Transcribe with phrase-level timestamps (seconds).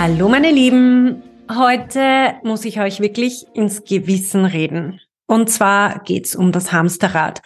[0.00, 5.00] Hallo meine Lieben, heute muss ich euch wirklich ins Gewissen reden.
[5.26, 7.42] Und zwar geht's um das Hamsterrad.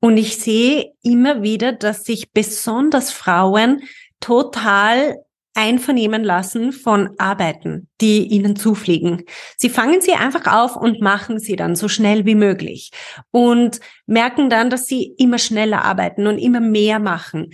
[0.00, 3.82] Und ich sehe immer wieder, dass sich besonders Frauen
[4.18, 5.18] total
[5.54, 9.22] einvernehmen lassen von Arbeiten, die ihnen zufliegen.
[9.56, 12.90] Sie fangen sie einfach auf und machen sie dann so schnell wie möglich
[13.30, 17.50] und merken dann, dass sie immer schneller arbeiten und immer mehr machen.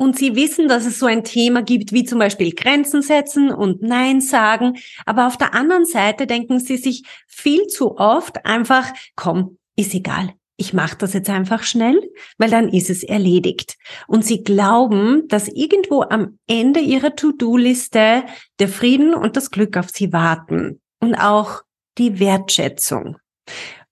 [0.00, 3.82] Und sie wissen, dass es so ein Thema gibt, wie zum Beispiel Grenzen setzen und
[3.82, 4.78] Nein sagen.
[5.04, 10.32] Aber auf der anderen Seite denken sie sich viel zu oft einfach, komm, ist egal.
[10.56, 12.00] Ich mache das jetzt einfach schnell,
[12.36, 13.76] weil dann ist es erledigt.
[14.06, 18.24] Und sie glauben, dass irgendwo am Ende ihrer To-Do-Liste
[18.58, 21.62] der Frieden und das Glück auf sie warten und auch
[21.96, 23.18] die Wertschätzung.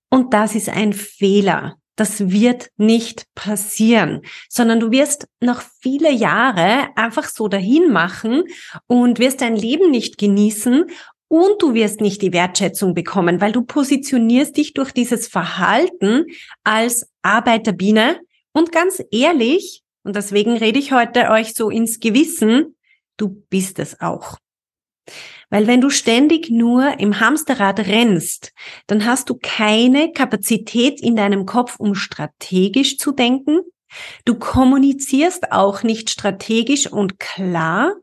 [0.08, 1.76] Und das ist ein Fehler.
[1.97, 8.44] Das wird nicht passieren, sondern du wirst noch viele Jahre einfach so dahin machen
[8.86, 10.91] und wirst dein Leben nicht genießen
[11.28, 16.27] und du wirst nicht die Wertschätzung bekommen, weil du positionierst dich durch dieses Verhalten
[16.64, 18.20] als Arbeiterbiene
[18.53, 22.77] und ganz ehrlich, und deswegen rede ich heute euch so ins Gewissen,
[23.16, 24.38] du bist es auch.
[25.48, 28.52] Weil wenn du ständig nur im Hamsterrad rennst,
[28.86, 33.61] dann hast du keine Kapazität in deinem Kopf, um strategisch zu denken.
[34.25, 37.94] Du kommunizierst auch nicht strategisch und klar,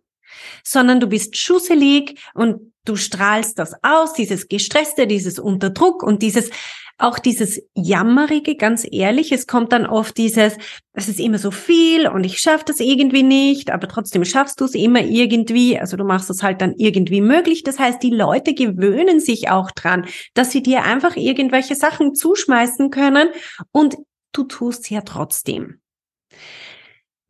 [0.63, 6.50] sondern du bist schusselig und du strahlst das aus, dieses Gestresste, dieses Unterdruck und dieses
[6.97, 10.57] auch dieses Jammerige, ganz ehrlich, es kommt dann oft dieses,
[10.94, 14.66] es ist immer so viel und ich schaffe das irgendwie nicht, aber trotzdem schaffst du
[14.66, 17.63] es immer irgendwie, also du machst es halt dann irgendwie möglich.
[17.63, 22.90] Das heißt, die Leute gewöhnen sich auch dran, dass sie dir einfach irgendwelche Sachen zuschmeißen
[22.90, 23.29] können
[23.72, 23.97] und
[24.31, 25.82] du tust ja trotzdem.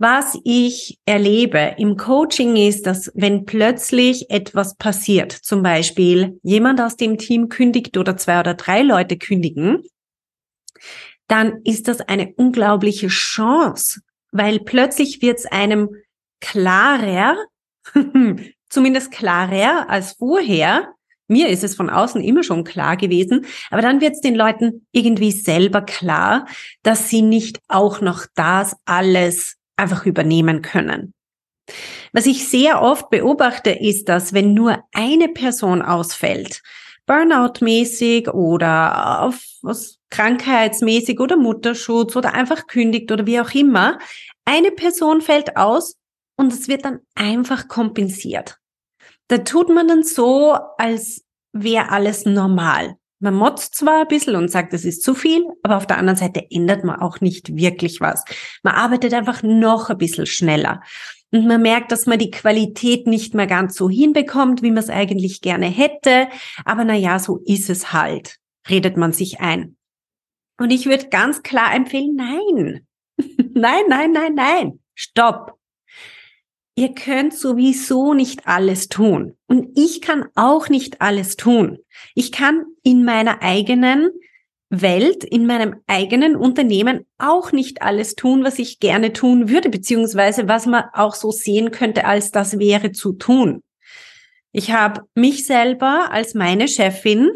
[0.06, 6.98] Was ich erlebe im Coaching ist, dass wenn plötzlich etwas passiert, zum Beispiel jemand aus
[6.98, 9.82] dem Team kündigt oder zwei oder drei Leute kündigen,
[11.30, 14.02] dann ist das eine unglaubliche Chance,
[14.34, 15.96] weil plötzlich wird es einem
[16.42, 17.38] klarer,
[18.70, 20.96] zumindest klarer als vorher.
[21.30, 24.86] Mir ist es von außen immer schon klar gewesen, aber dann wird es den Leuten
[24.92, 26.46] irgendwie selber klar,
[26.82, 31.14] dass sie nicht auch noch das alles einfach übernehmen können.
[32.12, 36.62] Was ich sehr oft beobachte, ist, dass wenn nur eine Person ausfällt,
[37.06, 44.00] Burnout-mäßig oder auf was krankheitsmäßig oder Mutterschutz oder einfach kündigt oder wie auch immer,
[44.46, 45.98] eine Person fällt aus
[46.38, 48.58] und es wird dann einfach kompensiert.
[49.28, 52.96] Da tut man dann so, als wäre alles normal.
[53.24, 56.18] Man motzt zwar ein bisschen und sagt, es ist zu viel, aber auf der anderen
[56.18, 58.26] Seite ändert man auch nicht wirklich was.
[58.64, 60.82] Man arbeitet einfach noch ein bisschen schneller.
[61.32, 64.90] Und man merkt, dass man die Qualität nicht mehr ganz so hinbekommt, wie man es
[64.90, 66.28] eigentlich gerne hätte.
[66.66, 68.40] Aber na ja, so ist es halt.
[68.70, 69.78] Redet man sich ein.
[70.60, 72.86] Und ich würde ganz klar empfehlen, nein.
[73.54, 74.80] nein, nein, nein, nein.
[74.96, 75.58] Stopp.
[76.76, 79.38] Ihr könnt sowieso nicht alles tun.
[79.48, 81.78] Und ich kann auch nicht alles tun.
[82.16, 84.10] Ich kann in meiner eigenen
[84.70, 90.48] Welt, in meinem eigenen Unternehmen auch nicht alles tun, was ich gerne tun würde, beziehungsweise
[90.48, 93.62] was man auch so sehen könnte, als das wäre zu tun.
[94.52, 97.32] Ich habe mich selber als meine Chefin,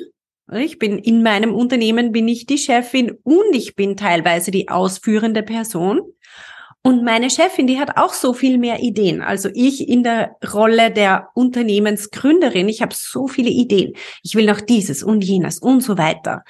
[0.53, 5.43] ich bin in meinem Unternehmen bin ich die Chefin und ich bin teilweise die ausführende
[5.43, 5.99] Person.
[6.87, 9.21] Und meine Chefin, die hat auch so viel mehr Ideen.
[9.21, 13.91] Also ich in der Rolle der Unternehmensgründerin, ich habe so viele Ideen.
[14.23, 16.45] Ich will noch dieses und jenes und so weiter.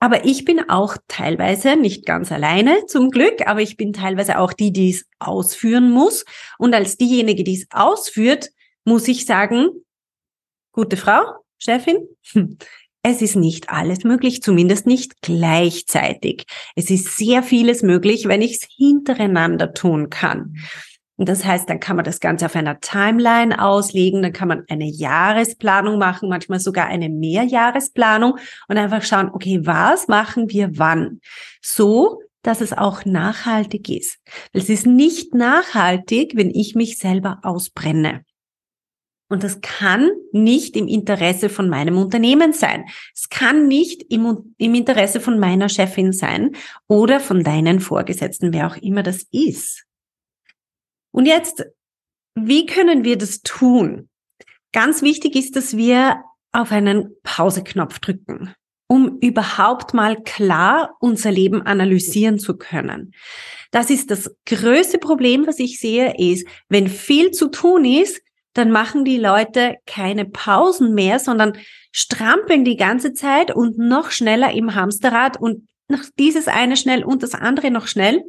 [0.00, 4.54] Aber ich bin auch teilweise nicht ganz alleine, zum Glück, aber ich bin teilweise auch
[4.54, 6.24] die, die es ausführen muss.
[6.56, 8.48] Und als diejenige, die es ausführt,
[8.86, 9.68] muss ich sagen,
[10.72, 11.20] gute Frau,
[11.58, 11.98] Chefin,
[13.08, 16.44] es ist nicht alles möglich, zumindest nicht gleichzeitig.
[16.74, 20.56] Es ist sehr vieles möglich, wenn ich es hintereinander tun kann.
[21.16, 24.64] Und das heißt, dann kann man das Ganze auf einer Timeline auslegen, dann kann man
[24.68, 31.20] eine Jahresplanung machen, manchmal sogar eine Mehrjahresplanung und einfach schauen, okay, was machen wir wann?
[31.62, 34.18] So, dass es auch nachhaltig ist.
[34.52, 38.24] Es ist nicht nachhaltig, wenn ich mich selber ausbrenne.
[39.28, 42.84] Und das kann nicht im Interesse von meinem Unternehmen sein.
[43.12, 46.54] Es kann nicht im, im, Interesse von meiner Chefin sein
[46.86, 49.84] oder von deinen Vorgesetzten, wer auch immer das ist.
[51.10, 51.64] Und jetzt,
[52.36, 54.08] wie können wir das tun?
[54.72, 56.22] Ganz wichtig ist, dass wir
[56.52, 58.54] auf einen Pauseknopf drücken,
[58.86, 63.12] um überhaupt mal klar unser Leben analysieren zu können.
[63.72, 68.20] Das ist das größte Problem, was ich sehe, ist, wenn viel zu tun ist,
[68.56, 71.58] dann machen die Leute keine Pausen mehr, sondern
[71.92, 77.22] strampeln die ganze Zeit und noch schneller im Hamsterrad und noch dieses eine schnell und
[77.22, 78.22] das andere noch schnell.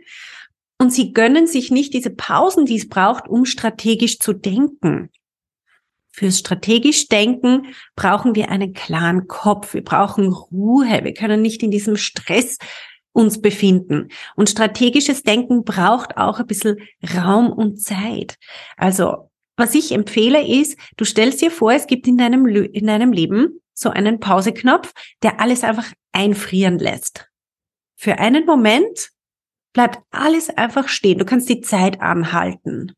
[0.80, 5.10] Und sie gönnen sich nicht diese Pausen, die es braucht, um strategisch zu denken.
[6.12, 9.74] Fürs strategisch Denken brauchen wir einen klaren Kopf.
[9.74, 11.04] Wir brauchen Ruhe.
[11.04, 12.58] Wir können nicht in diesem Stress
[13.12, 14.10] uns befinden.
[14.36, 16.78] Und strategisches Denken braucht auch ein bisschen
[17.16, 18.38] Raum und Zeit.
[18.78, 23.12] Also, was ich empfehle ist, du stellst dir vor, es gibt in deinem, in deinem
[23.12, 24.94] Leben so einen Pauseknopf,
[25.24, 27.27] der alles einfach einfrieren lässt.
[27.95, 29.09] Für einen Moment
[29.74, 31.19] bleibt alles einfach stehen.
[31.19, 32.94] Du kannst die Zeit anhalten.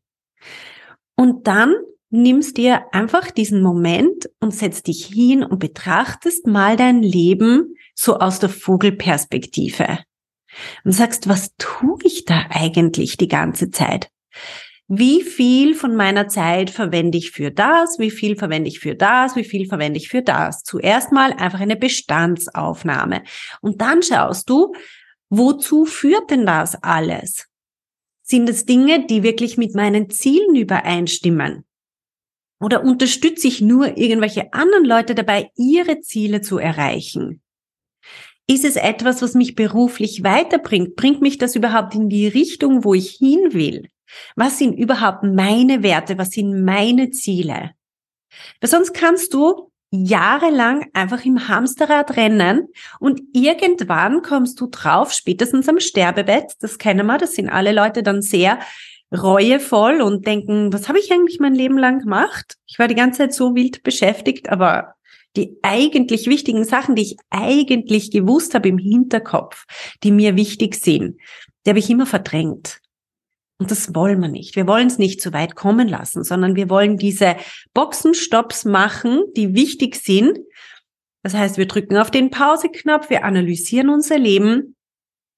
[1.16, 1.74] Und dann
[2.10, 8.18] nimmst dir einfach diesen Moment und setzt dich hin und betrachtest mal dein Leben so
[8.18, 9.98] aus der Vogelperspektive.
[10.84, 14.10] Und sagst, was tue ich da eigentlich die ganze Zeit?
[14.92, 18.00] Wie viel von meiner Zeit verwende ich für das?
[18.00, 19.36] Wie viel verwende ich für das?
[19.36, 20.64] Wie viel verwende ich für das?
[20.64, 23.22] Zuerst mal einfach eine Bestandsaufnahme.
[23.60, 24.72] Und dann schaust du,
[25.28, 27.46] wozu führt denn das alles?
[28.22, 31.64] Sind es Dinge, die wirklich mit meinen Zielen übereinstimmen?
[32.60, 37.40] Oder unterstütze ich nur irgendwelche anderen Leute dabei, ihre Ziele zu erreichen?
[38.48, 40.96] Ist es etwas, was mich beruflich weiterbringt?
[40.96, 43.88] Bringt mich das überhaupt in die Richtung, wo ich hin will?
[44.36, 46.18] Was sind überhaupt meine Werte?
[46.18, 47.72] Was sind meine Ziele?
[48.60, 52.68] Weil sonst kannst du jahrelang einfach im Hamsterrad rennen
[53.00, 58.02] und irgendwann kommst du drauf, spätestens am Sterbebett, das kennen wir, das sind alle Leute
[58.04, 58.60] dann sehr
[59.12, 62.54] reuevoll und denken, was habe ich eigentlich mein Leben lang gemacht?
[62.66, 64.94] Ich war die ganze Zeit so wild beschäftigt, aber
[65.36, 69.64] die eigentlich wichtigen Sachen, die ich eigentlich gewusst habe im Hinterkopf,
[70.02, 71.16] die mir wichtig sind,
[71.64, 72.79] die habe ich immer verdrängt.
[73.60, 74.56] Und das wollen wir nicht.
[74.56, 77.36] Wir wollen es nicht zu weit kommen lassen, sondern wir wollen diese
[77.74, 80.38] Boxenstopps machen, die wichtig sind.
[81.22, 84.76] Das heißt, wir drücken auf den Pauseknopf, wir analysieren unser Leben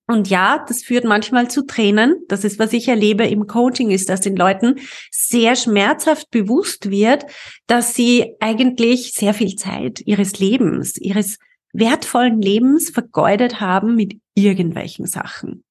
[0.07, 2.17] und ja, das führt manchmal zu Tränen.
[2.29, 4.77] Das ist, was ich erlebe im Coaching, ist, dass den Leuten
[5.11, 7.25] sehr schmerzhaft bewusst wird,
[7.67, 11.39] dass sie eigentlich sehr viel Zeit ihres Lebens, ihres
[11.73, 15.65] wertvollen Lebens vergeudet haben mit irgendwelchen Sachen.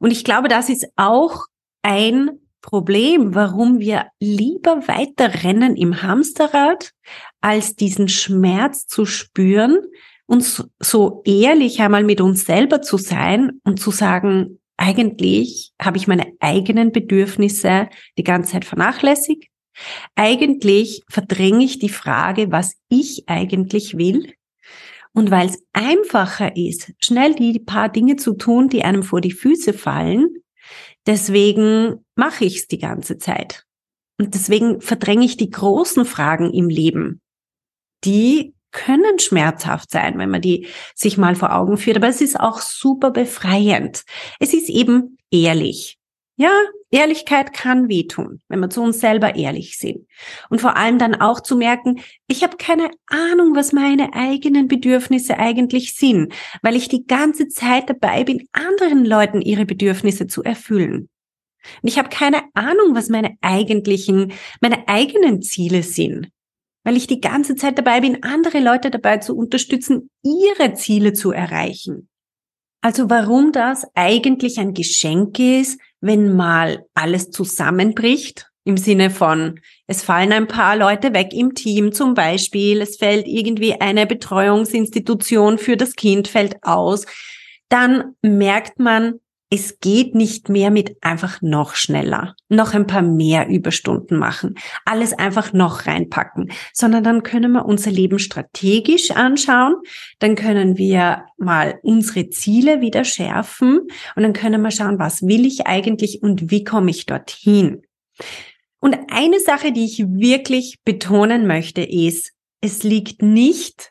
[0.00, 1.44] Und ich glaube, das ist auch
[1.82, 2.30] ein
[2.62, 6.90] Problem, warum wir lieber weiter rennen im Hamsterrad,
[7.40, 9.78] als diesen Schmerz zu spüren,
[10.26, 16.06] uns so ehrlich einmal mit uns selber zu sein und zu sagen, eigentlich habe ich
[16.06, 19.46] meine eigenen Bedürfnisse die ganze Zeit vernachlässigt.
[20.14, 24.32] Eigentlich verdränge ich die Frage, was ich eigentlich will.
[25.12, 29.32] Und weil es einfacher ist, schnell die paar Dinge zu tun, die einem vor die
[29.32, 30.28] Füße fallen,
[31.06, 33.64] deswegen mache ich es die ganze Zeit.
[34.18, 37.20] Und deswegen verdränge ich die großen Fragen im Leben,
[38.04, 42.38] die können schmerzhaft sein, wenn man die sich mal vor Augen führt, aber es ist
[42.38, 44.04] auch super befreiend.
[44.38, 45.98] Es ist eben ehrlich.
[46.36, 46.52] Ja,
[46.90, 50.06] Ehrlichkeit kann wehtun, wenn wir zu uns selber ehrlich sind.
[50.48, 55.38] Und vor allem dann auch zu merken, ich habe keine Ahnung, was meine eigenen Bedürfnisse
[55.38, 56.32] eigentlich sind,
[56.62, 61.08] weil ich die ganze Zeit dabei bin, anderen Leuten ihre Bedürfnisse zu erfüllen.
[61.82, 66.30] Und ich habe keine Ahnung, was meine eigentlichen, meine eigenen Ziele sind
[66.84, 71.30] weil ich die ganze Zeit dabei bin, andere Leute dabei zu unterstützen, ihre Ziele zu
[71.30, 72.09] erreichen.
[72.82, 80.02] Also warum das eigentlich ein Geschenk ist, wenn mal alles zusammenbricht, im Sinne von, es
[80.02, 85.76] fallen ein paar Leute weg im Team zum Beispiel, es fällt irgendwie eine Betreuungsinstitution für
[85.76, 87.06] das Kind fällt aus,
[87.68, 89.20] dann merkt man,
[89.52, 94.54] es geht nicht mehr mit einfach noch schneller, noch ein paar mehr Überstunden machen,
[94.84, 99.74] alles einfach noch reinpacken, sondern dann können wir unser Leben strategisch anschauen,
[100.20, 103.80] dann können wir mal unsere Ziele wieder schärfen
[104.14, 107.82] und dann können wir schauen, was will ich eigentlich und wie komme ich dorthin.
[108.78, 113.90] Und eine Sache, die ich wirklich betonen möchte, ist, es liegt nicht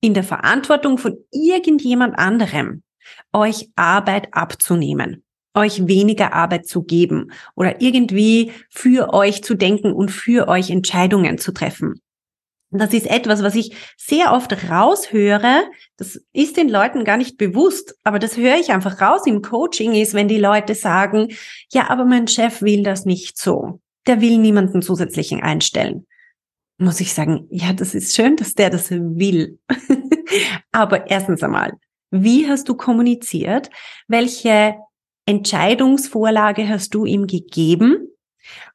[0.00, 2.82] in der Verantwortung von irgendjemand anderem,
[3.32, 5.22] euch Arbeit abzunehmen.
[5.54, 11.38] euch weniger Arbeit zu geben oder irgendwie für euch zu denken und für euch Entscheidungen
[11.38, 12.02] zu treffen.
[12.70, 15.62] Das ist etwas, was ich sehr oft raushöre.
[15.96, 19.94] Das ist den Leuten gar nicht bewusst, aber das höre ich einfach raus im Coaching
[19.94, 21.28] ist, wenn die Leute sagen,
[21.72, 23.80] ja, aber mein Chef will das nicht so.
[24.06, 26.06] Der will niemanden zusätzlichen einstellen.
[26.78, 29.58] Muss ich sagen, ja, das ist schön, dass der das will.
[30.72, 31.72] aber erstens einmal,
[32.22, 33.70] wie hast du kommuniziert?
[34.08, 34.76] Welche
[35.26, 38.08] Entscheidungsvorlage hast du ihm gegeben?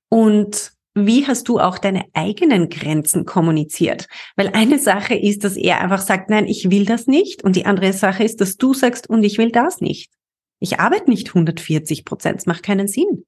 [0.10, 4.08] Und wie hast du auch deine eigenen Grenzen kommuniziert?
[4.36, 7.44] Weil eine Sache ist, dass er einfach sagt, nein, ich will das nicht.
[7.44, 10.12] Und die andere Sache ist, dass du sagst, und ich will das nicht.
[10.60, 12.40] Ich arbeite nicht 140 Prozent.
[12.40, 13.26] Es macht keinen Sinn.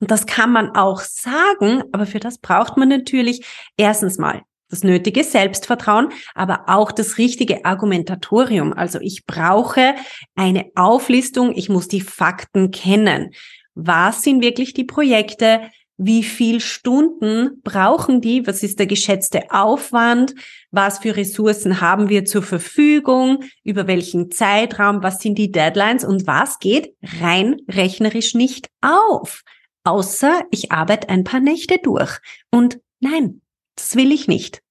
[0.00, 3.44] Und das kann man auch sagen, aber für das braucht man natürlich
[3.76, 8.72] erstens mal das nötige Selbstvertrauen, aber auch das richtige Argumentatorium.
[8.72, 9.94] Also ich brauche
[10.34, 13.30] eine Auflistung, ich muss die Fakten kennen.
[13.74, 15.62] Was sind wirklich die Projekte?
[16.00, 18.46] Wie viel Stunden brauchen die?
[18.46, 20.34] Was ist der geschätzte Aufwand?
[20.70, 23.42] Was für Ressourcen haben wir zur Verfügung?
[23.64, 25.02] Über welchen Zeitraum?
[25.02, 26.04] Was sind die Deadlines?
[26.04, 29.42] Und was geht rein rechnerisch nicht auf?
[29.82, 32.18] Außer ich arbeite ein paar Nächte durch.
[32.52, 33.40] Und nein,
[33.78, 34.62] das will ich nicht.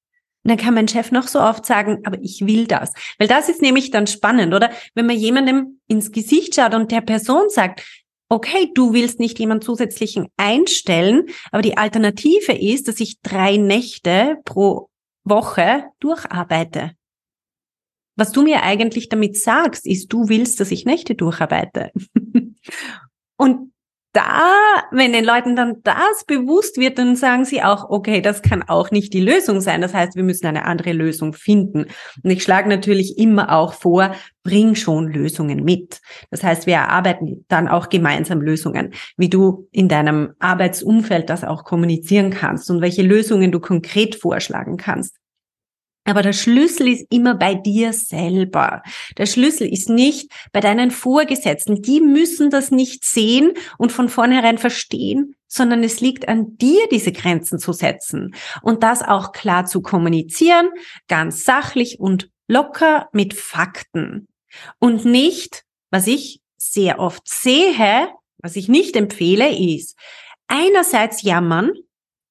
[0.43, 2.93] Und dann kann mein Chef noch so oft sagen, aber ich will das.
[3.17, 4.71] Weil das ist nämlich dann spannend, oder?
[4.95, 7.83] Wenn man jemandem ins Gesicht schaut und der Person sagt,
[8.29, 14.37] okay, du willst nicht jemand zusätzlichen einstellen, aber die Alternative ist, dass ich drei Nächte
[14.45, 14.89] pro
[15.23, 16.91] Woche durcharbeite.
[18.15, 21.91] Was du mir eigentlich damit sagst, ist, du willst, dass ich Nächte durcharbeite.
[23.37, 23.71] und
[24.17, 24.41] da,
[24.89, 28.89] wenn den Leuten dann das bewusst wird, dann sagen sie auch, okay, das kann auch
[28.89, 29.79] nicht die Lösung sein.
[29.79, 31.85] Das heißt, wir müssen eine andere Lösung finden.
[32.23, 36.01] Und ich schlage natürlich immer auch vor, bring schon Lösungen mit.
[36.31, 41.63] Das heißt, wir erarbeiten dann auch gemeinsam Lösungen, wie du in deinem Arbeitsumfeld das auch
[41.63, 45.15] kommunizieren kannst und welche Lösungen du konkret vorschlagen kannst.
[46.07, 48.81] Aber der Schlüssel ist immer bei dir selber.
[49.17, 51.81] Der Schlüssel ist nicht bei deinen Vorgesetzten.
[51.81, 57.11] Die müssen das nicht sehen und von vornherein verstehen, sondern es liegt an dir, diese
[57.11, 60.69] Grenzen zu setzen und das auch klar zu kommunizieren,
[61.09, 64.29] ganz sachlich und locker mit Fakten.
[64.79, 69.97] Und nicht, was ich sehr oft sehe, was ich nicht empfehle, ist
[70.47, 71.73] einerseits jammern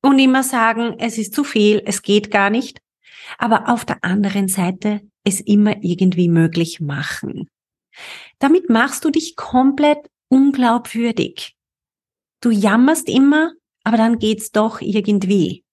[0.00, 2.80] und immer sagen, es ist zu viel, es geht gar nicht
[3.38, 7.48] aber auf der anderen Seite es immer irgendwie möglich machen.
[8.38, 11.54] Damit machst du dich komplett unglaubwürdig.
[12.40, 13.52] Du jammerst immer,
[13.84, 15.64] aber dann geht's doch irgendwie.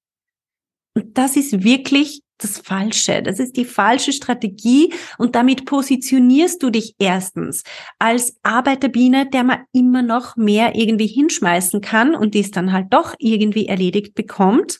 [0.95, 3.21] Und das ist wirklich das Falsche.
[3.23, 7.63] Das ist die falsche Strategie und damit positionierst du dich erstens
[7.99, 13.15] als Arbeiterbiene, der man immer noch mehr irgendwie hinschmeißen kann und dies dann halt doch
[13.19, 14.79] irgendwie erledigt bekommt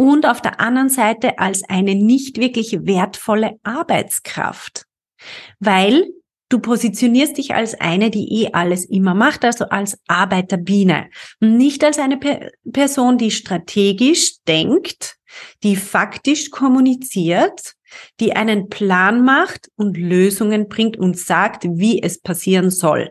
[0.00, 4.86] und auf der anderen Seite als eine nicht wirklich wertvolle Arbeitskraft.
[5.58, 6.08] Weil
[6.48, 11.10] du positionierst dich als eine, die eh alles immer macht, also als Arbeiterbiene.
[11.40, 15.16] Nicht als eine Pe Person, die strategisch denkt,
[15.62, 17.74] die faktisch kommuniziert,
[18.20, 23.10] die einen Plan macht und Lösungen bringt und sagt, wie es passieren soll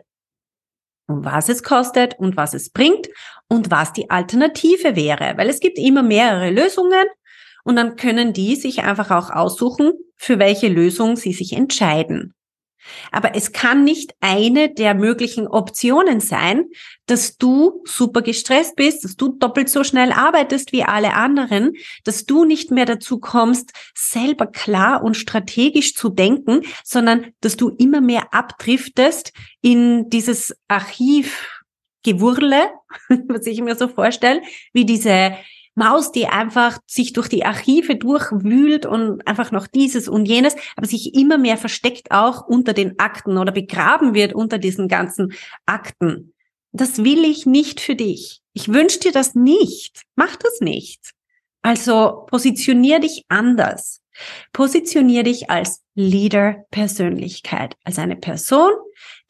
[1.24, 3.08] was es kostet und was es bringt
[3.48, 5.34] und was die Alternative wäre.
[5.36, 7.06] Weil es gibt immer mehrere Lösungen
[7.64, 12.34] und dann können die sich einfach auch aussuchen, für welche Lösung sie sich entscheiden.
[13.10, 16.66] Aber es kann nicht eine der möglichen Optionen sein,
[17.06, 21.72] dass du super gestresst bist, dass du doppelt so schnell arbeitest wie alle anderen,
[22.04, 27.70] dass du nicht mehr dazu kommst, selber klar und strategisch zu denken, sondern dass du
[27.70, 32.70] immer mehr abdriftest in dieses Archivgewurle,
[33.28, 35.34] was ich mir so vorstelle, wie diese
[35.80, 40.86] Maus, die einfach sich durch die Archive durchwühlt und einfach noch dieses und jenes, aber
[40.86, 45.32] sich immer mehr versteckt auch unter den Akten oder begraben wird unter diesen ganzen
[45.64, 46.34] Akten.
[46.72, 48.42] Das will ich nicht für dich.
[48.52, 50.02] Ich wünsche dir das nicht.
[50.16, 51.00] Mach das nicht.
[51.62, 54.02] Also positionier dich anders.
[54.52, 58.72] Positionier dich als Leader-Persönlichkeit, als eine Person,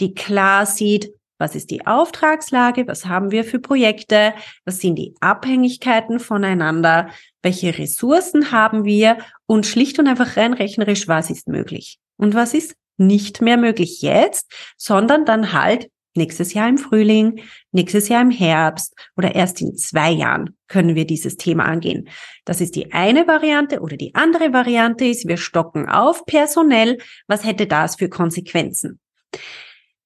[0.01, 2.87] die klar sieht, was ist die Auftragslage?
[2.87, 4.35] Was haben wir für Projekte?
[4.65, 7.09] Was sind die Abhängigkeiten voneinander?
[7.43, 9.19] Welche Ressourcen haben wir?
[9.47, 11.99] Und schlicht und einfach rein rechnerisch, was ist möglich?
[12.17, 17.41] Und was ist nicht mehr möglich jetzt, sondern dann halt nächstes Jahr im Frühling,
[17.73, 22.09] nächstes Jahr im Herbst oder erst in zwei Jahren können wir dieses Thema angehen.
[22.45, 26.99] Das ist die eine Variante oder die andere Variante ist, wir stocken auf personell.
[27.27, 29.01] Was hätte das für Konsequenzen?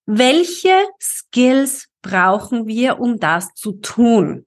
[0.07, 4.47] Welche Skills brauchen wir, um das zu tun?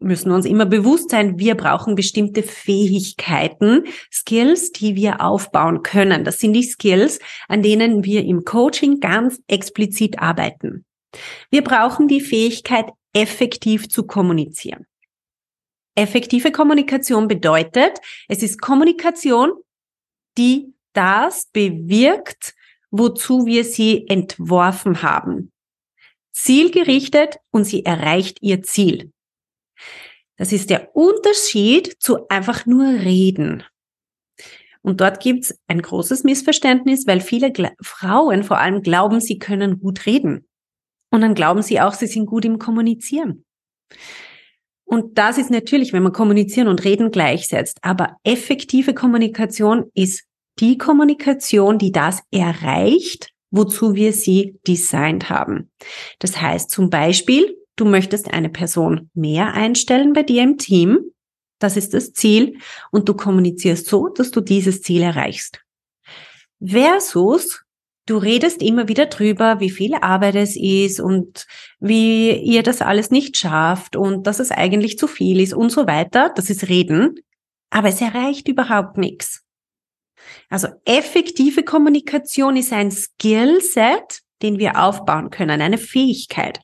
[0.00, 6.24] müssen uns immer bewusst sein, wir brauchen bestimmte Fähigkeiten, Skills, die wir aufbauen können.
[6.24, 10.84] Das sind die Skills, an denen wir im Coaching ganz explizit arbeiten.
[11.50, 14.86] Wir brauchen die Fähigkeit, effektiv zu kommunizieren.
[15.96, 19.52] Effektive Kommunikation bedeutet, es ist Kommunikation,
[20.38, 22.54] die das bewirkt,
[22.90, 25.52] wozu wir sie entworfen haben.
[26.32, 29.12] Zielgerichtet und sie erreicht ihr Ziel.
[30.36, 33.62] Das ist der Unterschied zu einfach nur reden.
[34.82, 39.80] Und dort gibt's ein großes Missverständnis, weil viele Gla Frauen vor allem glauben, sie können
[39.80, 40.48] gut reden.
[41.10, 43.44] Und dann glauben sie auch, sie sind gut im Kommunizieren.
[44.84, 47.78] Und das ist natürlich, wenn man kommunizieren und reden gleichsetzt.
[47.82, 50.24] Aber effektive Kommunikation ist
[50.58, 55.70] die Kommunikation, die das erreicht, wozu wir sie designt haben.
[56.18, 60.98] Das heißt zum Beispiel, Du möchtest eine Person mehr einstellen bei dir im Team.
[61.60, 62.58] Das ist das Ziel.
[62.90, 65.62] Und du kommunizierst so, dass du dieses Ziel erreichst.
[66.62, 67.62] Versus,
[68.04, 71.46] du redest immer wieder drüber, wie viel Arbeit es ist und
[71.78, 75.86] wie ihr das alles nicht schafft und dass es eigentlich zu viel ist und so
[75.86, 76.30] weiter.
[76.36, 77.20] Das ist Reden.
[77.70, 79.42] Aber es erreicht überhaupt nichts.
[80.50, 86.60] Also effektive Kommunikation ist ein Skillset, den wir aufbauen können, eine Fähigkeit.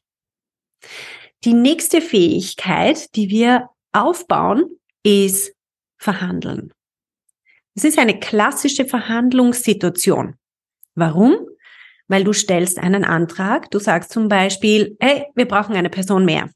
[1.44, 4.64] Die nächste Fähigkeit, die wir aufbauen,
[5.04, 5.52] ist
[5.98, 6.72] Verhandeln.
[7.74, 10.34] Es ist eine klassische Verhandlungssituation.
[10.94, 11.36] Warum?
[12.08, 16.50] Weil du stellst einen Antrag, du sagst zum Beispiel, hey, wir brauchen eine Person mehr.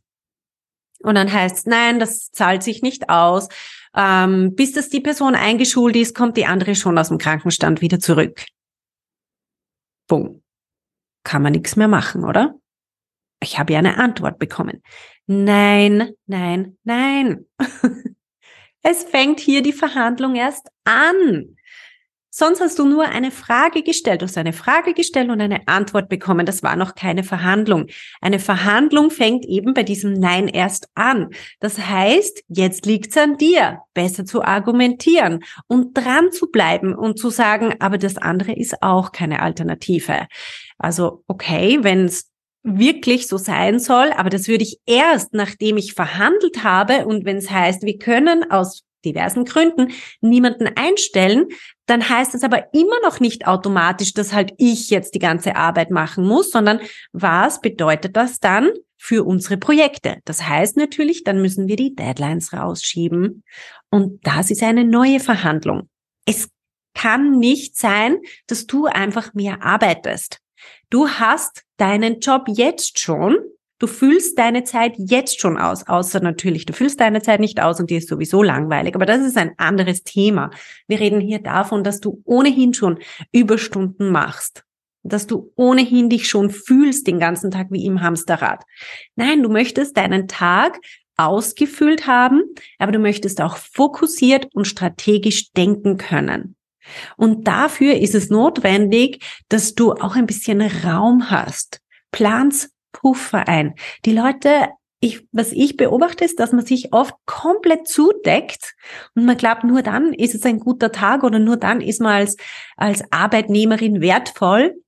[1.02, 3.48] Und dann heißt nein, das zahlt sich nicht aus.
[3.96, 7.98] Ähm, bis das die Person eingeschult ist, kommt die andere schon aus dem Krankenstand wieder
[7.98, 8.44] zurück.
[10.06, 10.42] Bumm.
[11.24, 12.54] Kann man nichts mehr machen, oder?
[13.42, 14.82] Ich habe ja eine Antwort bekommen.
[15.26, 17.46] Nein, nein, nein.
[18.82, 21.56] es fängt hier die Verhandlung erst an.
[22.40, 26.08] Sonst hast du nur eine Frage gestellt, du hast eine Frage gestellt und eine Antwort
[26.08, 26.46] bekommen.
[26.46, 27.88] Das war noch keine Verhandlung.
[28.22, 31.28] Eine Verhandlung fängt eben bei diesem Nein erst an.
[31.58, 37.18] Das heißt, jetzt liegt es an dir, besser zu argumentieren und dran zu bleiben und
[37.18, 40.26] zu sagen, aber das andere ist auch keine Alternative.
[40.78, 42.30] Also okay, wenn es
[42.62, 47.36] wirklich so sein soll, aber das würde ich erst, nachdem ich verhandelt habe und wenn
[47.36, 51.46] es heißt, wir können aus diversen Gründen niemanden einstellen,
[51.86, 55.90] dann heißt es aber immer noch nicht automatisch, dass halt ich jetzt die ganze Arbeit
[55.90, 56.80] machen muss, sondern
[57.12, 60.18] was bedeutet das dann für unsere Projekte?
[60.24, 63.44] Das heißt natürlich, dann müssen wir die Deadlines rausschieben
[63.90, 65.88] und das ist eine neue Verhandlung.
[66.26, 66.48] Es
[66.94, 70.38] kann nicht sein, dass du einfach mehr arbeitest.
[70.90, 73.38] Du hast deinen Job jetzt schon.
[73.80, 77.80] Du füllst deine Zeit jetzt schon aus, außer natürlich, du füllst deine Zeit nicht aus
[77.80, 78.94] und dir ist sowieso langweilig.
[78.94, 80.50] Aber das ist ein anderes Thema.
[80.86, 82.98] Wir reden hier davon, dass du ohnehin schon
[83.32, 84.64] Überstunden machst.
[85.02, 88.64] Dass du ohnehin dich schon fühlst den ganzen Tag wie im Hamsterrad.
[89.16, 90.78] Nein, du möchtest deinen Tag
[91.16, 92.42] ausgefüllt haben,
[92.78, 96.54] aber du möchtest auch fokussiert und strategisch denken können.
[97.16, 101.80] Und dafür ist es notwendig, dass du auch ein bisschen Raum hast.
[102.12, 103.74] Plans Puffer ein.
[104.04, 104.68] Die Leute,
[105.00, 108.74] ich, was ich beobachte, ist, dass man sich oft komplett zudeckt
[109.14, 112.12] und man glaubt, nur dann ist es ein guter Tag oder nur dann ist man
[112.12, 112.36] als,
[112.76, 114.82] als Arbeitnehmerin wertvoll,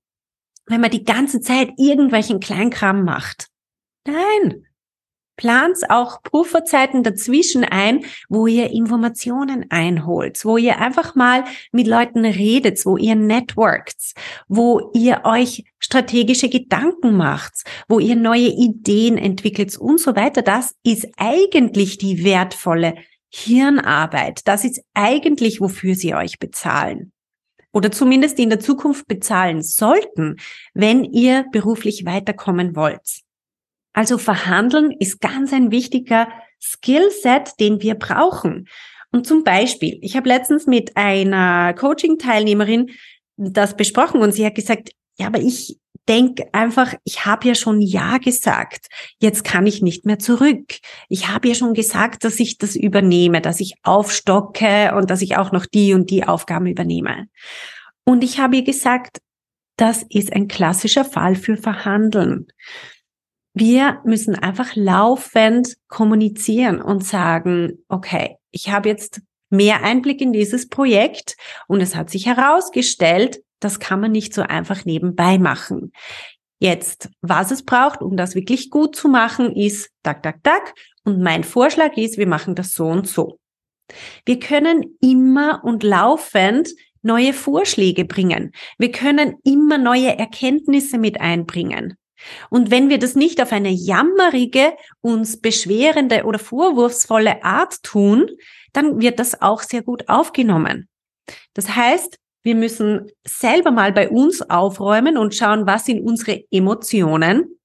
[0.67, 3.47] wenn man die ganze Zeit irgendwelchen Kleinkram macht.
[4.05, 4.65] Nein,
[5.35, 12.25] Plant auch Pufferzeiten dazwischen ein, wo ihr Informationen einholt, wo ihr einfach mal mit Leuten
[12.25, 14.13] redet, wo ihr networkt,
[14.47, 20.41] wo ihr euch strategische Gedanken macht, wo ihr neue Ideen entwickelt und so weiter.
[20.41, 22.95] Das ist eigentlich die wertvolle
[23.29, 24.41] Hirnarbeit.
[24.45, 27.11] Das ist eigentlich, wofür sie euch bezahlen
[27.73, 30.37] oder zumindest in der Zukunft bezahlen sollten,
[30.73, 33.23] wenn ihr beruflich weiterkommen wollt.
[33.93, 36.27] Also verhandeln ist ganz ein wichtiger
[36.59, 38.67] Skillset, den wir brauchen.
[39.11, 42.91] Und zum Beispiel, ich habe letztens mit einer Coaching-Teilnehmerin
[43.37, 45.77] das besprochen und sie hat gesagt, ja, aber ich
[46.07, 48.87] denke einfach, ich habe ja schon Ja gesagt.
[49.19, 50.75] Jetzt kann ich nicht mehr zurück.
[51.07, 55.37] Ich habe ja schon gesagt, dass ich das übernehme, dass ich aufstocke und dass ich
[55.37, 57.27] auch noch die und die Aufgaben übernehme.
[58.03, 59.19] Und ich habe ihr gesagt,
[59.77, 62.47] das ist ein klassischer Fall für Verhandeln.
[63.53, 70.67] Wir müssen einfach laufend kommunizieren und sagen, okay, ich habe jetzt mehr Einblick in dieses
[70.67, 71.35] Projekt
[71.67, 75.93] und es hat sich herausgestellt, Das kann man nicht so einfach nebenbei machen.
[76.59, 80.73] Jetzt, was es braucht, um das wirklich gut zu machen, ist tak, tak, tak.
[81.05, 83.39] Und mein Vorschlag ist, wir machen das so und so.
[84.25, 86.69] Wir können immer und laufend
[87.01, 88.51] neue Vorschläge bringen.
[88.77, 91.95] Wir können immer neue Erkenntnisse mit einbringen.
[92.49, 98.27] Und wenn wir das nicht auf eine jammerige, uns beschwerende oder vorwurfsvolle Art tun,
[98.73, 100.87] dann wird das auch sehr gut aufgenommen.
[101.53, 107.57] Das heißt, wir müssen selber mal bei uns aufräumen und schauen, was sind unsere Emotionen,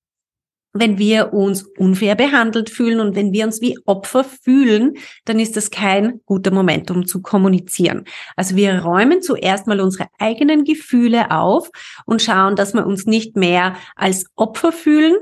[0.72, 5.56] wenn wir uns unfair behandelt fühlen und wenn wir uns wie Opfer fühlen, dann ist
[5.56, 8.04] das kein guter Moment, um zu kommunizieren.
[8.36, 11.70] Also wir räumen zuerst mal unsere eigenen Gefühle auf
[12.04, 15.16] und schauen, dass wir uns nicht mehr als Opfer fühlen,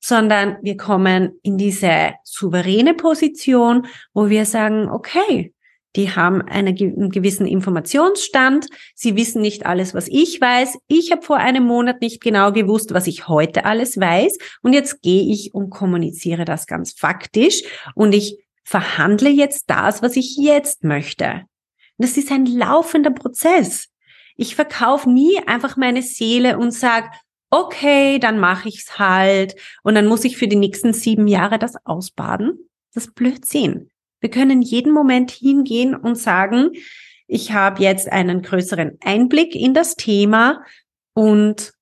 [0.00, 5.52] sondern wir kommen in diese souveräne Position, wo wir sagen, okay,
[5.96, 6.76] die haben einen
[7.10, 8.66] gewissen Informationsstand.
[8.94, 10.78] Sie wissen nicht alles, was ich weiß.
[10.86, 14.36] Ich habe vor einem Monat nicht genau gewusst, was ich heute alles weiß.
[14.62, 17.62] Und jetzt gehe ich und kommuniziere das ganz faktisch.
[17.94, 21.42] Und ich verhandle jetzt das, was ich jetzt möchte.
[21.96, 23.88] Das ist ein laufender Prozess.
[24.36, 27.08] Ich verkaufe nie einfach meine Seele und sage,
[27.50, 31.74] okay, dann mache ich's halt und dann muss ich für die nächsten sieben Jahre das
[31.84, 32.68] ausbaden.
[32.94, 33.90] Das ist Blödsinn.
[34.20, 36.70] Wir können jeden Moment hingehen und sagen,
[37.26, 40.64] ich habe jetzt einen größeren Einblick in das Thema
[41.14, 41.72] und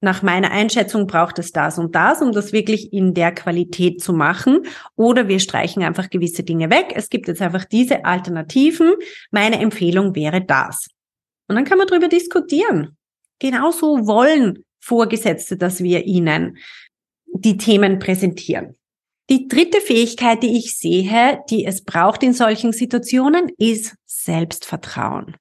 [0.00, 4.12] nach meiner Einschätzung braucht es das und das, um das wirklich in der Qualität zu
[4.12, 4.66] machen.
[4.94, 6.92] Oder wir streichen einfach gewisse Dinge weg.
[6.94, 8.92] Es gibt jetzt einfach diese Alternativen.
[9.30, 10.88] Meine Empfehlung wäre das.
[11.48, 12.96] Und dann kann man darüber diskutieren.
[13.38, 16.58] Genauso wollen Vorgesetzte, dass wir ihnen
[17.26, 18.75] die Themen präsentieren.
[19.28, 25.36] Die dritte Fähigkeit, die ich sehe, die es braucht in solchen Situationen, ist Selbstvertrauen.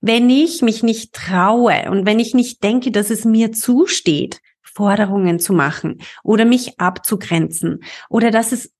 [0.00, 5.38] Wenn ich mich nicht traue und wenn ich nicht denke, dass es mir zusteht, Forderungen
[5.38, 8.72] zu machen oder mich abzugrenzen oder dass es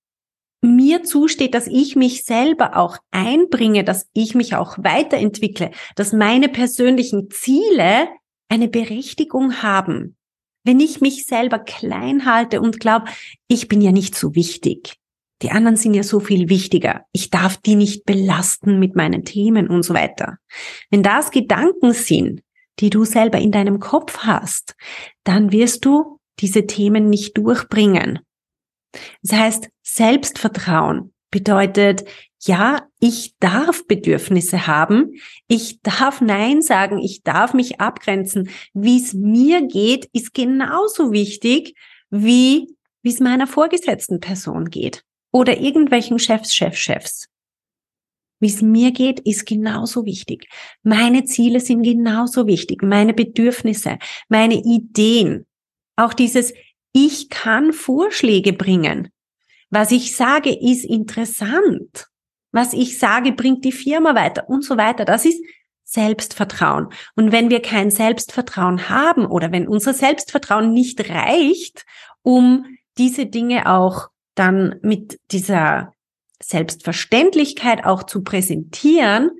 [0.61, 6.49] mir zusteht, dass ich mich selber auch einbringe, dass ich mich auch weiterentwickle, dass meine
[6.49, 8.09] persönlichen Ziele
[8.49, 10.17] eine Berechtigung haben,
[10.65, 13.07] wenn ich mich selber klein halte und glaube,
[13.49, 14.95] ich bin ja nicht so wichtig.
[15.43, 17.05] Die anderen sind ja so viel wichtiger.
[17.13, 20.39] Ich darf die nicht belasten mit meinen Themen und so weiter.
[20.91, 22.43] Wenn das Gedanken sind,
[22.81, 24.75] die du selber in deinem Kopf hast,
[25.23, 28.21] dann wirst du diese Themen nicht durchbringen.
[29.23, 32.05] Das heißt, Selbstvertrauen bedeutet,
[32.41, 35.15] ja, ich darf Bedürfnisse haben,
[35.49, 38.51] ich darf Nein sagen, ich darf mich abgrenzen.
[38.73, 41.75] Wie es mir geht, ist genauso wichtig,
[42.11, 42.69] wie
[43.05, 47.29] wie es meiner vorgesetzten Person geht oder irgendwelchen Chefs, Chefs, Chefs.
[48.41, 50.49] Wie es mir geht, ist genauso wichtig.
[50.83, 52.83] Meine Ziele sind genauso wichtig.
[52.83, 55.47] Meine Bedürfnisse, meine Ideen.
[55.97, 56.55] Auch dieses,
[56.93, 59.11] ich kann Vorschläge bringen.
[59.71, 62.09] Was ich sage, ist interessant
[62.55, 65.05] was ich sage, bringt die Firma weiter und so weiter.
[65.05, 65.45] Das ist
[65.83, 66.89] Selbstvertrauen.
[67.17, 71.85] Und wenn wir kein Selbstvertrauen haben oder wenn unser Selbstvertrauen nicht reicht,
[72.23, 72.65] um
[72.97, 75.93] diese Dinge auch dann mit dieser
[76.41, 79.31] Selbstverständlichkeit auch zu präsentieren,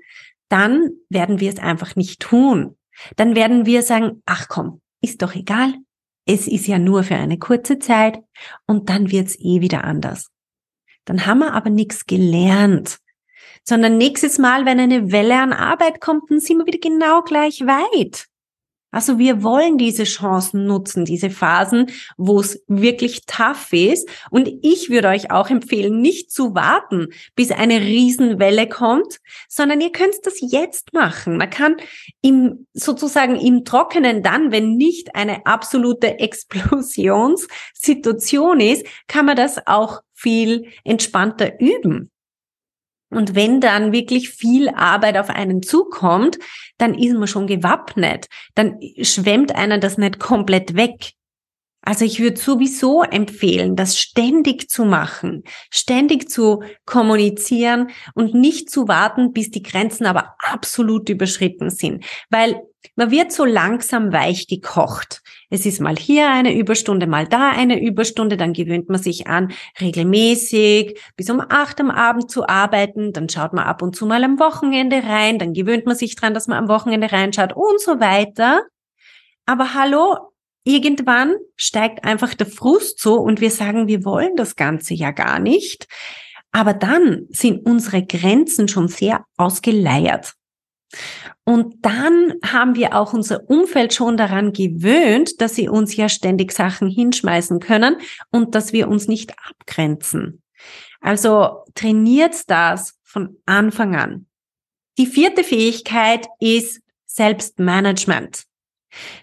[0.49, 2.77] dann werden wir es einfach nicht tun.
[3.15, 5.75] Dann werden wir sagen, ach komm, ist doch egal.
[6.27, 8.19] Es ist ja nur für eine kurze Zeit
[8.67, 10.31] und dann wird's eh wieder anders.
[11.05, 12.99] Dann haben wir aber nichts gelernt
[13.65, 17.63] sondern nächstes Mal, wenn eine Welle an Arbeit kommt, dann sind wir wieder genau gleich
[17.63, 18.27] weit.
[18.95, 24.09] Also wir wollen diese Chancen nutzen, diese Phasen, wo es wirklich tough ist.
[24.31, 29.91] Und ich würde euch auch empfehlen, nicht zu warten, bis eine Riesenwelle kommt, sondern ihr
[29.91, 31.39] könnt das jetzt machen.
[31.39, 31.75] Man kann
[32.23, 40.03] im, sozusagen im Trockenen dann, wenn nicht eine absolute Explosionssituation ist, kann man das auch
[40.13, 42.13] viel entspannter üben.
[43.17, 46.39] Und wenn dann wirklich viel Arbeit auf einen zukommt,
[46.79, 48.27] dann ist man schon gewappnet.
[48.55, 51.13] Dann schwemmt einer das nicht komplett weg.
[51.87, 58.89] Also ich würde sowieso empfehlen, das ständig zu machen, ständig zu kommunizieren und nicht zu
[58.89, 62.05] warten, bis die Grenzen aber absolut überschritten sind.
[62.31, 62.63] Weil
[62.97, 65.23] man wird so langsam weich gekocht.
[65.51, 69.53] Es ist mal hier eine Überstunde, mal da eine Überstunde, dann gewöhnt man sich an,
[69.81, 74.25] regelmäßig bis um acht am Abend zu arbeiten, dann schaut man ab und zu mal
[74.25, 78.01] am Wochenende rein, dann gewöhnt man sich dran, dass man am Wochenende reinschaut und so
[78.01, 78.63] weiter.
[79.47, 80.34] Aber hallo,
[80.65, 85.39] irgendwann steigt einfach der Frust so und wir sagen, wir wollen das Ganze ja gar
[85.39, 85.87] nicht.
[86.51, 90.35] Aber dann sind unsere Grenzen schon sehr ausgeleiert.
[91.45, 96.53] Und dann haben wir auch unser Umfeld schon daran gewöhnt, dass sie uns ja ständig
[96.53, 97.97] Sachen hinschmeißen können
[98.31, 100.43] und dass wir uns nicht abgrenzen.
[101.01, 104.27] Also trainiert das von Anfang an.
[104.97, 108.45] Die vierte Fähigkeit ist Selbstmanagement.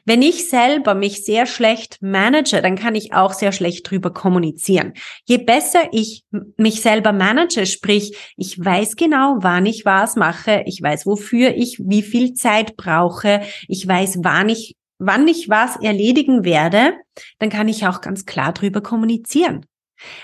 [0.05, 4.93] Wenn ich selber mich sehr schlecht manage, dann kann ich auch sehr schlecht drüber kommunizieren.
[5.25, 6.23] Je besser ich
[6.57, 11.79] mich selber manage, sprich, ich weiß genau, wann ich was mache, ich weiß, wofür ich
[11.79, 16.93] wie viel Zeit brauche, ich weiß, wann ich, wann ich was erledigen werde,
[17.39, 19.65] dann kann ich auch ganz klar drüber kommunizieren.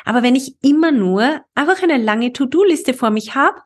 [0.06, 3.62] Aber wenn ich immer nur einfach eine lange To-Do-Liste vor mich habe,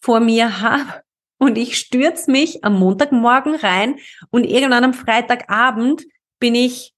[0.00, 1.02] vor mir habe
[1.38, 3.96] und ich stürze mich am Montagmorgen rein
[4.30, 6.04] und irgendwann am Freitagabend
[6.38, 6.92] bin ich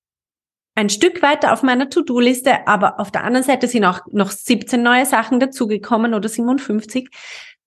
[0.74, 4.80] ein Stück weiter auf meiner To-Do-Liste, aber auf der anderen Seite sind auch noch 17
[4.80, 7.08] neue Sachen dazugekommen oder 57,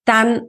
[0.06, 0.48] dann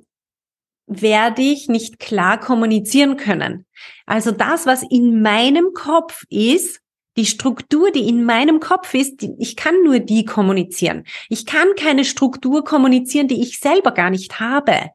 [0.88, 3.66] werde ich nicht klar kommunizieren können.
[4.06, 6.80] Also das, was in meinem Kopf ist,
[7.18, 11.04] die Struktur, die in meinem Kopf ist, die, ich kann nur die kommunizieren.
[11.30, 14.90] Ich kann keine Struktur kommunizieren, die ich selber gar nicht habe.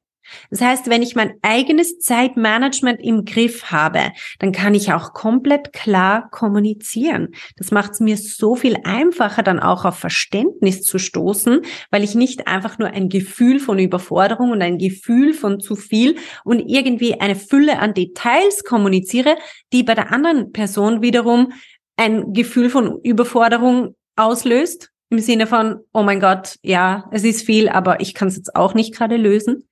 [0.50, 5.72] Das heißt, wenn ich mein eigenes Zeitmanagement im Griff habe, dann kann ich auch komplett
[5.72, 7.28] klar kommunizieren.
[7.56, 12.14] Das macht es mir so viel einfacher, dann auch auf Verständnis zu stoßen, weil ich
[12.14, 17.20] nicht einfach nur ein Gefühl von Überforderung und ein Gefühl von zu viel und irgendwie
[17.20, 19.36] eine Fülle an Details kommuniziere,
[19.72, 21.52] die bei der anderen Person wiederum
[21.96, 24.90] ein Gefühl von Überforderung auslöst.
[25.10, 28.54] Im Sinne von, oh mein Gott, ja, es ist viel, aber ich kann es jetzt
[28.54, 29.66] auch nicht gerade lösen.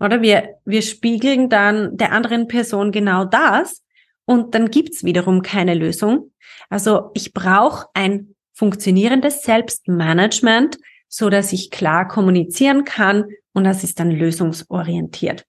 [0.00, 3.84] Oder wir, wir spiegeln dann der anderen Person genau das
[4.24, 6.32] und dann gibt's wiederum keine Lösung.
[6.70, 14.00] Also ich brauche ein funktionierendes Selbstmanagement, so dass ich klar kommunizieren kann und das ist
[14.00, 15.44] dann lösungsorientiert.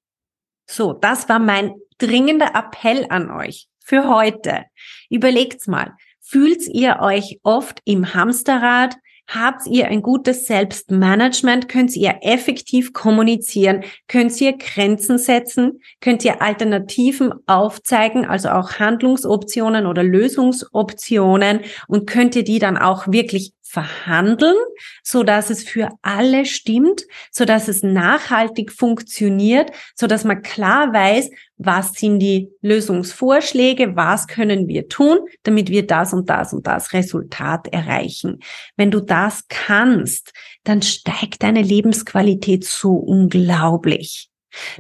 [0.70, 4.66] So, das war mein dringender Appell an euch für heute.
[5.10, 8.96] Überlegt's mal, fühlt ihr euch oft im Hamsterrad?
[9.34, 11.70] Habt ihr ein gutes Selbstmanagement?
[11.70, 13.86] Könnt ihr effektiv kommunizieren?
[14.10, 15.80] Könnt ihr Grenzen setzen?
[16.02, 21.62] Könnt ihr Alternativen aufzeigen, also auch Handlungsoptionen oder Lösungsoptionen?
[21.88, 24.58] Und könnt ihr die dann auch wirklich verhandeln,
[25.02, 30.92] so dass es für alle stimmt, so dass es nachhaltig funktioniert, so dass man klar
[30.92, 36.68] weiß, was sind die Lösungsvorschläge, was können wir tun, damit wir das und das und
[36.68, 38.40] das Resultat erreichen.
[38.76, 40.34] Wenn du das kannst,
[40.66, 44.30] dann steigt deine Lebensqualität so unglaublich.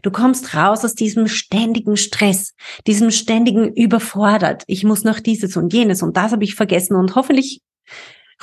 [0.01, 2.55] Du kommst raus aus diesem ständigen Stress,
[2.87, 4.63] diesem ständigen überfordert.
[4.67, 7.61] Ich muss noch dieses und jenes und das habe ich vergessen und hoffentlich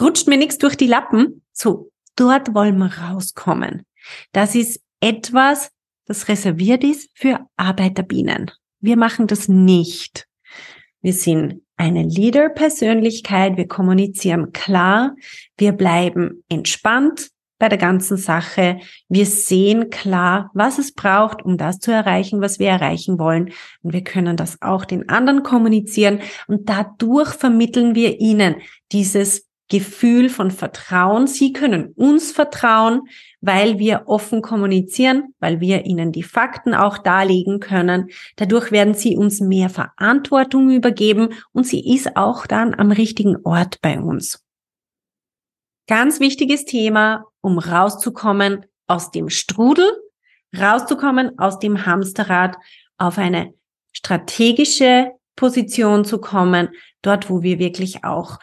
[0.00, 1.42] rutscht mir nichts durch die Lappen.
[1.52, 3.84] So, dort wollen wir rauskommen.
[4.32, 5.70] Das ist etwas,
[6.06, 8.50] das reserviert ist für Arbeiterbienen.
[8.80, 10.26] Wir machen das nicht.
[11.00, 15.14] Wir sind eine Leader-Persönlichkeit, wir kommunizieren klar,
[15.56, 21.78] wir bleiben entspannt bei der ganzen Sache, wir sehen klar, was es braucht, um das
[21.78, 26.68] zu erreichen, was wir erreichen wollen und wir können das auch den anderen kommunizieren und
[26.68, 28.56] dadurch vermitteln wir ihnen
[28.92, 31.26] dieses Gefühl von Vertrauen.
[31.26, 33.02] Sie können uns vertrauen,
[33.40, 38.08] weil wir offen kommunizieren, weil wir ihnen die Fakten auch darlegen können.
[38.36, 43.80] Dadurch werden sie uns mehr Verantwortung übergeben und sie ist auch dann am richtigen Ort
[43.82, 44.42] bei uns.
[45.86, 49.90] Ganz wichtiges Thema, um rauszukommen aus dem Strudel,
[50.58, 52.56] rauszukommen aus dem Hamsterrad,
[52.96, 53.54] auf eine
[53.92, 56.70] strategische Position zu kommen,
[57.02, 58.38] dort, wo wir wirklich auch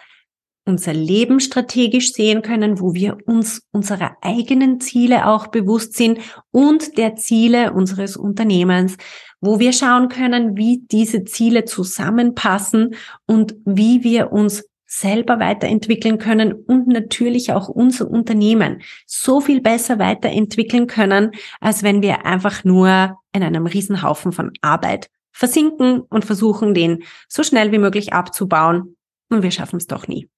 [0.65, 6.19] unser Leben strategisch sehen können, wo wir uns unserer eigenen Ziele auch bewusst sind
[6.51, 8.97] und der Ziele unseres Unternehmens,
[9.41, 12.95] wo wir schauen können, wie diese Ziele zusammenpassen
[13.27, 19.99] und wie wir uns selber weiterentwickeln können und natürlich auch unser Unternehmen so viel besser
[19.99, 26.73] weiterentwickeln können, als wenn wir einfach nur in einem Riesenhaufen von Arbeit versinken und versuchen,
[26.73, 28.95] den so schnell wie möglich abzubauen.
[29.29, 30.29] Und wir schaffen es doch nie.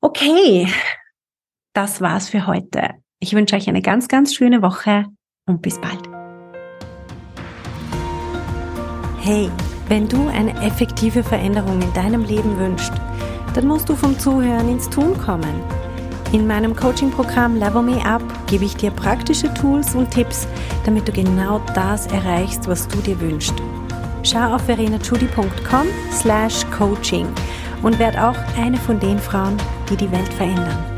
[0.00, 0.66] Okay,
[1.74, 2.90] das war's für heute.
[3.18, 5.04] Ich wünsche euch eine ganz, ganz schöne Woche
[5.46, 6.00] und bis bald.
[9.20, 9.50] Hey,
[9.88, 12.92] wenn du eine effektive Veränderung in deinem Leben wünschst,
[13.54, 15.62] dann musst du vom Zuhören ins Tun kommen.
[16.32, 20.46] In meinem Coaching-Programm Level Me Up gebe ich dir praktische Tools und Tipps,
[20.86, 23.54] damit du genau das erreichst, was du dir wünschst.
[24.22, 27.26] Schau auf verenachudi.com slash coaching
[27.82, 29.56] und werd auch eine von den Frauen,
[29.88, 30.89] die die Welt verändern.